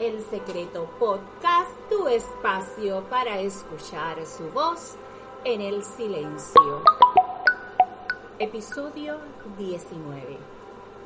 [0.00, 4.96] El Secreto Podcast, tu espacio para escuchar su voz
[5.44, 6.82] en el silencio.
[8.38, 9.18] Episodio
[9.56, 10.38] 19.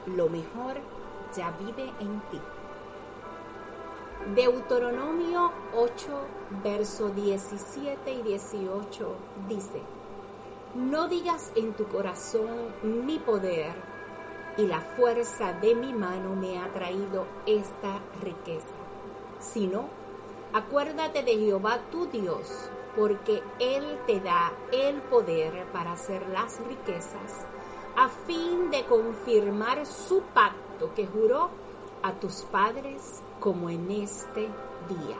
[0.07, 0.79] Lo mejor
[1.37, 2.41] ya vive en ti.
[4.35, 5.93] Deuteronomio 8,
[6.63, 9.17] verso 17 y 18
[9.49, 9.83] dice,
[10.75, 13.75] No digas en tu corazón mi poder
[14.57, 18.67] y la fuerza de mi mano me ha traído esta riqueza,
[19.39, 19.89] sino
[20.53, 27.47] acuérdate de Jehová tu Dios, porque Él te da el poder para hacer las riquezas,
[27.97, 31.51] a fin de confirmar su pacto que juró
[32.03, 34.49] a tus padres como en este
[34.89, 35.17] día.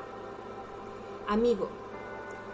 [1.29, 1.69] Amigo,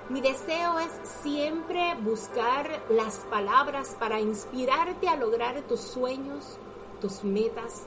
[0.09, 6.59] mi deseo es siempre buscar las palabras para inspirarte a lograr tus sueños,
[7.01, 7.87] tus metas,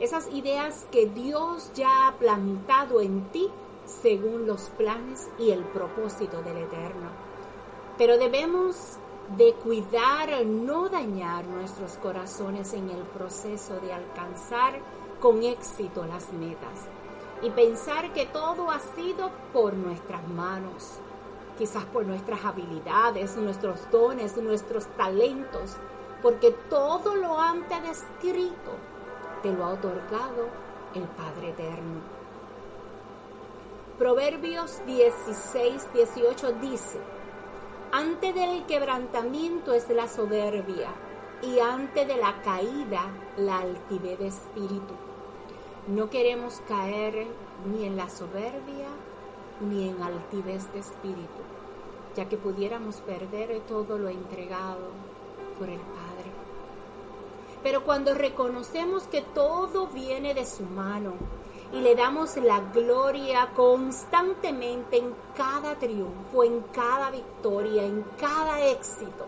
[0.00, 3.48] esas ideas que Dios ya ha plantado en ti
[3.86, 7.10] según los planes y el propósito del Eterno.
[7.96, 8.96] Pero debemos
[9.36, 14.80] de cuidar no dañar nuestros corazones en el proceso de alcanzar
[15.20, 16.88] con éxito las metas
[17.42, 20.98] y pensar que todo ha sido por nuestras manos,
[21.60, 25.76] quizás por nuestras habilidades, nuestros dones, nuestros talentos,
[26.22, 28.72] porque todo lo antes descrito
[29.42, 30.48] te lo ha otorgado
[30.94, 32.00] el Padre Eterno.
[33.98, 36.98] Proverbios 16, 18 dice,
[37.92, 40.88] antes del quebrantamiento es la soberbia
[41.42, 43.02] y antes de la caída
[43.36, 44.94] la altivez de espíritu.
[45.88, 47.26] No queremos caer
[47.70, 48.88] ni en la soberbia
[49.60, 51.42] ni en altivez de espíritu,
[52.16, 54.88] ya que pudiéramos perder todo lo entregado
[55.58, 56.30] por el Padre.
[57.62, 61.12] Pero cuando reconocemos que todo viene de su mano
[61.72, 69.26] y le damos la gloria constantemente en cada triunfo, en cada victoria, en cada éxito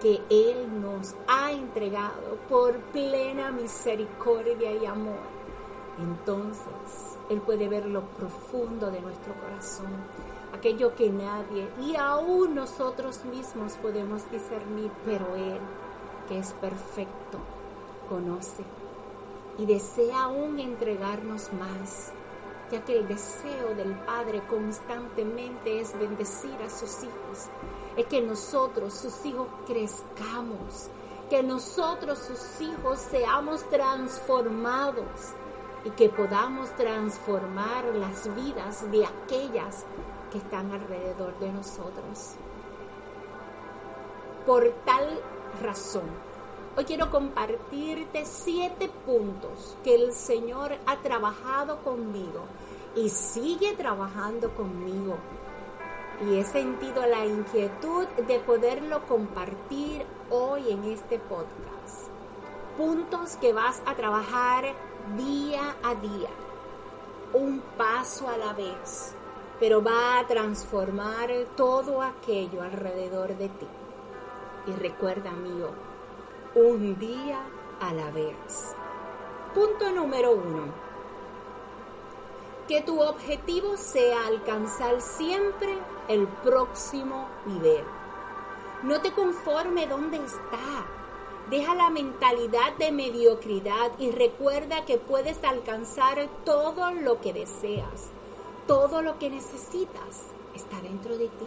[0.00, 5.20] que Él nos ha entregado por plena misericordia y amor,
[5.98, 9.92] entonces Él puede ver lo profundo de nuestro corazón,
[10.52, 15.60] aquello que nadie y aún nosotros mismos podemos discernir, pero Él,
[16.28, 17.38] que es perfecto,
[18.08, 18.64] conoce
[19.58, 22.12] y desea aún entregarnos más,
[22.70, 27.48] ya que el deseo del Padre constantemente es bendecir a sus hijos,
[27.96, 30.88] es que nosotros, sus hijos, crezcamos,
[31.28, 35.34] que nosotros, sus hijos, seamos transformados
[35.84, 39.84] y que podamos transformar las vidas de aquellas
[40.30, 42.36] que están alrededor de nosotros.
[44.46, 45.20] Por tal
[45.60, 46.08] razón,
[46.76, 52.44] hoy quiero compartirte siete puntos que el Señor ha trabajado conmigo
[52.96, 55.16] y sigue trabajando conmigo.
[56.28, 62.12] Y he sentido la inquietud de poderlo compartir hoy en este podcast.
[62.76, 64.64] Puntos que vas a trabajar
[65.16, 66.30] día a día,
[67.34, 69.14] un paso a la vez,
[69.60, 73.68] pero va a transformar todo aquello alrededor de ti.
[74.66, 75.70] Y recuerda, amigo,
[76.54, 77.42] un día
[77.78, 78.74] a la vez.
[79.54, 80.72] Punto número uno.
[82.68, 85.78] Que tu objetivo sea alcanzar siempre
[86.08, 87.84] el próximo nivel.
[88.82, 91.01] No te conforme donde está.
[91.52, 98.08] Deja la mentalidad de mediocridad y recuerda que puedes alcanzar todo lo que deseas.
[98.66, 101.44] Todo lo que necesitas está dentro de ti.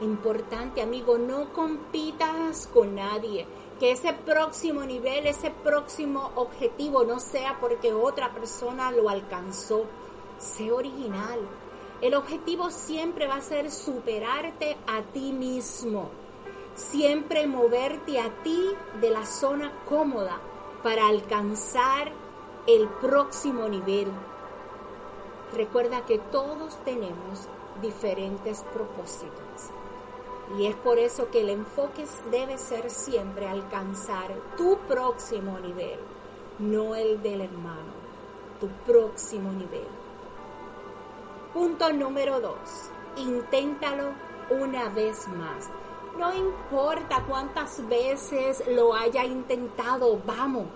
[0.00, 3.46] Importante, amigo, no compitas con nadie.
[3.78, 9.84] Que ese próximo nivel, ese próximo objetivo no sea porque otra persona lo alcanzó.
[10.38, 11.40] Sé original.
[12.00, 16.08] El objetivo siempre va a ser superarte a ti mismo
[16.78, 18.70] siempre moverte a ti
[19.00, 20.38] de la zona cómoda
[20.82, 22.12] para alcanzar
[22.66, 24.08] el próximo nivel.
[25.52, 27.48] Recuerda que todos tenemos
[27.82, 29.72] diferentes propósitos
[30.56, 35.98] y es por eso que el enfoque debe ser siempre alcanzar tu próximo nivel,
[36.58, 37.92] no el del hermano,
[38.60, 39.88] tu próximo nivel.
[41.52, 44.12] Punto número dos, inténtalo
[44.50, 45.68] una vez más.
[46.18, 50.66] No importa cuántas veces lo haya intentado, vamos,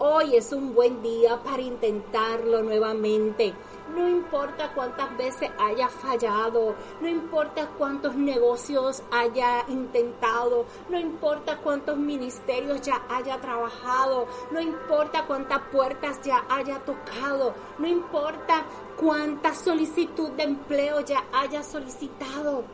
[0.00, 3.54] Hoy es un buen día para intentarlo nuevamente.
[3.94, 11.96] No importa cuántas veces haya fallado, no importa cuántos negocios haya intentado, no importa cuántos
[11.96, 18.64] ministerios ya haya trabajado, no importa cuántas puertas ya haya tocado, no importa
[19.00, 22.64] cuánta solicitud de empleo ya haya solicitado.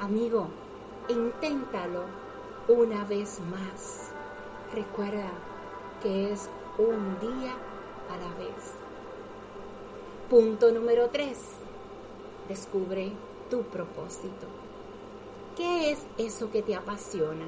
[0.00, 0.48] Amigo,
[1.08, 2.04] inténtalo
[2.68, 4.10] una vez más.
[4.74, 5.30] Recuerda
[6.02, 6.48] que es
[6.78, 7.52] un día
[8.10, 8.74] a la vez.
[10.30, 11.38] Punto número 3.
[12.48, 13.12] Descubre
[13.50, 14.46] tu propósito.
[15.56, 17.46] ¿Qué es eso que te apasiona?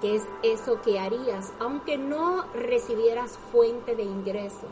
[0.00, 4.66] ¿Qué es eso que harías aunque no recibieras fuente de ingreso?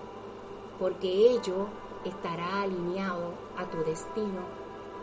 [0.78, 1.68] Porque ello
[2.04, 4.42] estará alineado a tu destino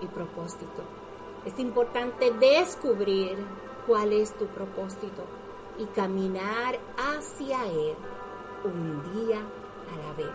[0.01, 0.83] y propósito.
[1.45, 3.35] Es importante descubrir
[3.87, 5.23] cuál es tu propósito
[5.79, 7.95] y caminar hacia él
[8.63, 10.27] un día a la vez.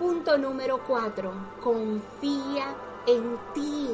[0.00, 1.32] Punto número cuatro,
[1.62, 2.74] confía
[3.06, 3.90] en ti.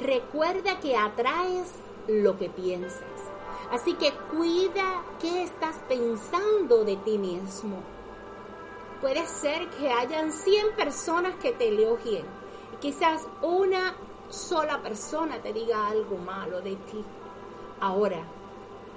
[0.00, 1.72] Recuerda que atraes
[2.08, 3.02] lo que piensas.
[3.70, 7.82] Así que cuida qué estás pensando de ti mismo.
[9.00, 12.24] Puede ser que hayan 100 personas que te elogien.
[12.80, 13.94] Quizás una
[14.30, 17.04] sola persona te diga algo malo de ti.
[17.80, 18.22] Ahora,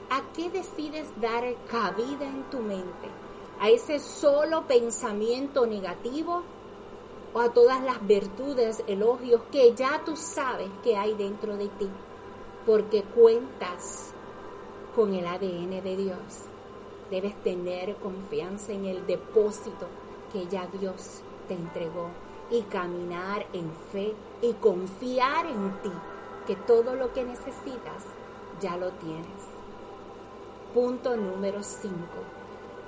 [0.09, 3.21] ¿a qué decides dar cabida en tu mente?
[3.61, 6.41] a ese solo pensamiento negativo
[7.31, 11.87] o a todas las virtudes, elogios que ya tú sabes que hay dentro de ti,
[12.65, 14.13] porque cuentas
[14.95, 16.17] con el ADN de Dios.
[17.11, 19.85] Debes tener confianza en el depósito
[20.33, 22.09] que ya Dios te entregó
[22.51, 25.91] y caminar en fe y confiar en ti,
[26.45, 28.05] que todo lo que necesitas
[28.59, 29.47] ya lo tienes.
[30.73, 31.95] Punto número 5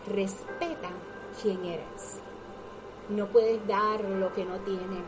[0.08, 0.90] respeta
[1.42, 2.20] quién eres.
[3.10, 5.02] No puedes dar lo que no tiene.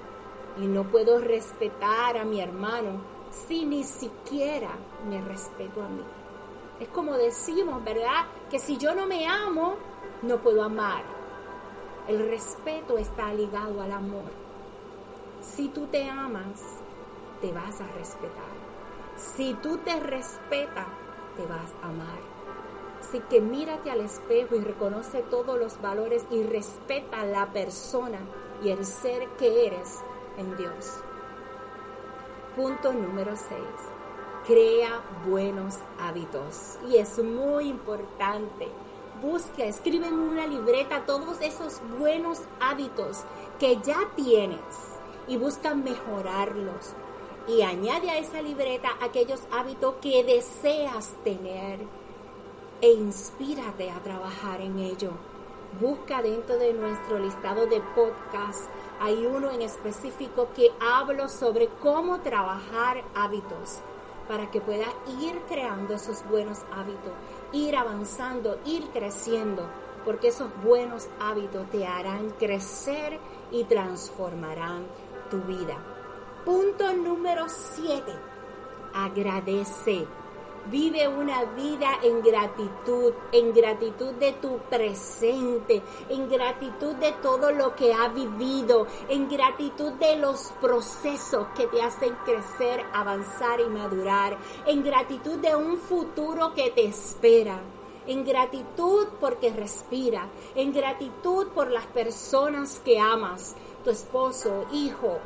[0.57, 4.69] Y no puedo respetar a mi hermano si ni siquiera
[5.09, 6.03] me respeto a mí.
[6.79, 8.25] Es como decimos, ¿verdad?
[8.49, 9.75] Que si yo no me amo,
[10.21, 11.03] no puedo amar.
[12.07, 14.31] El respeto está ligado al amor.
[15.41, 16.61] Si tú te amas,
[17.41, 18.55] te vas a respetar.
[19.17, 20.87] Si tú te respetas,
[21.35, 22.19] te vas a amar.
[22.99, 28.19] Así que mírate al espejo y reconoce todos los valores y respeta la persona
[28.63, 30.01] y el ser que eres
[30.37, 30.99] en Dios.
[32.55, 33.59] Punto número 6.
[34.45, 36.77] Crea buenos hábitos.
[36.87, 38.69] Y es muy importante.
[39.21, 43.23] Busca, escribe en una libreta todos esos buenos hábitos
[43.59, 44.59] que ya tienes
[45.27, 46.93] y busca mejorarlos.
[47.47, 51.79] Y añade a esa libreta aquellos hábitos que deseas tener
[52.81, 55.11] e inspírate a trabajar en ello.
[55.79, 58.69] Busca dentro de nuestro listado de podcast,
[58.99, 63.79] hay uno en específico que hablo sobre cómo trabajar hábitos
[64.27, 64.89] para que puedas
[65.21, 67.11] ir creando esos buenos hábitos,
[67.55, 69.67] ir avanzando, ir creciendo,
[70.03, 73.19] porque esos buenos hábitos te harán crecer
[73.51, 74.85] y transformarán
[75.31, 75.77] tu vida.
[76.43, 78.03] Punto número 7.
[78.93, 80.05] Agradece
[80.71, 87.75] Vive una vida en gratitud, en gratitud de tu presente, en gratitud de todo lo
[87.75, 94.37] que ha vivido, en gratitud de los procesos que te hacen crecer, avanzar y madurar,
[94.65, 97.61] en gratitud de un futuro que te espera
[98.07, 105.17] en gratitud porque respira, en gratitud por las personas que amas, tu esposo, hijo,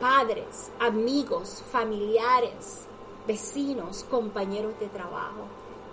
[0.00, 2.86] padres, amigos, familiares,
[3.26, 5.46] vecinos, compañeros de trabajo.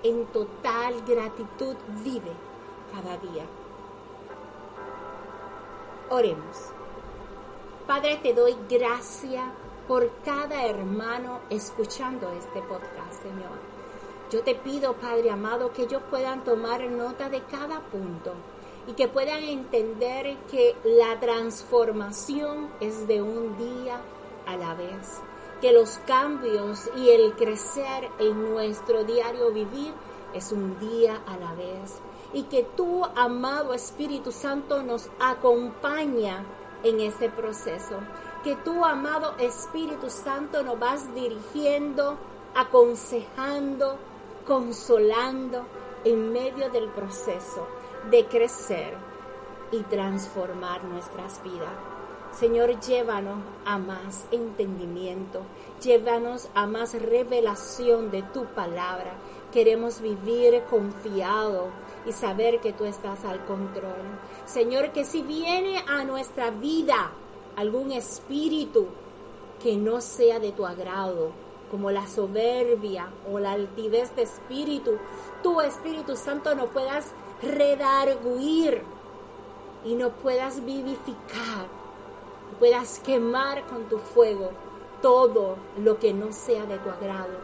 [0.04, 2.32] En total gratitud vive
[2.92, 3.46] cada día.
[6.10, 6.58] Oremos.
[7.88, 9.44] Padre, te doy gracias
[9.88, 13.74] por cada hermano escuchando este podcast, Señor.
[14.32, 18.34] Yo te pido, Padre amado, que ellos puedan tomar nota de cada punto
[18.88, 24.02] y que puedan entender que la transformación es de un día
[24.46, 25.22] a la vez
[25.64, 29.94] que los cambios y el crecer en nuestro diario vivir
[30.34, 32.02] es un día a la vez.
[32.34, 36.44] Y que tú, amado Espíritu Santo, nos acompaña
[36.84, 37.96] en ese proceso.
[38.44, 42.18] Que tú, amado Espíritu Santo, nos vas dirigiendo,
[42.56, 43.96] aconsejando,
[44.46, 45.64] consolando
[46.04, 47.66] en medio del proceso
[48.12, 48.98] de crecer
[49.72, 51.93] y transformar nuestras vidas.
[52.40, 55.42] Señor, llévanos a más entendimiento,
[55.82, 59.14] llévanos a más revelación de tu palabra.
[59.52, 61.68] Queremos vivir confiado
[62.06, 64.02] y saber que tú estás al control.
[64.46, 67.12] Señor, que si viene a nuestra vida
[67.56, 68.88] algún espíritu
[69.62, 71.32] que no sea de tu agrado,
[71.74, 74.92] como la soberbia o la altivez de espíritu,
[75.42, 77.12] tu Espíritu Santo no puedas
[77.42, 78.84] redarguir
[79.84, 81.68] y no puedas vivificar,
[82.54, 84.52] puedas quemar con tu fuego
[85.02, 87.38] todo lo que no sea de tu agrado.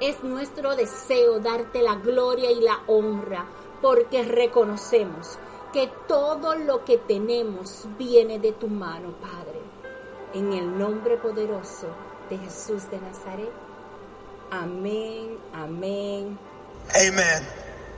[0.00, 3.46] Es nuestro deseo darte la gloria y la honra
[3.80, 5.38] porque reconocemos
[5.72, 9.60] que todo lo que tenemos viene de tu mano, Padre.
[10.34, 11.88] En el nombre poderoso
[12.28, 13.52] de Jesús de Nazaret.
[14.50, 16.38] Amén, amén.
[16.94, 17.48] Amen.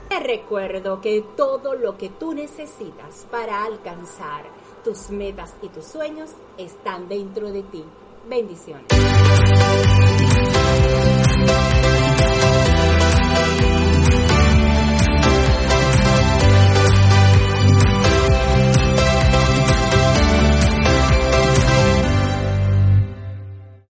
[0.09, 4.45] Te recuerdo que todo lo que tú necesitas para alcanzar
[4.85, 7.83] tus metas y tus sueños están dentro de ti.
[8.29, 8.85] Bendiciones.